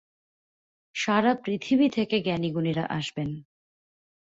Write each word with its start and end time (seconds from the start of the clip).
সারা 0.95 1.31
পৃথিবী 1.35 1.87
থেকে 1.89 2.15
জ্ঞানীগুণীরা 2.19 2.85
আসবেন। 2.89 3.29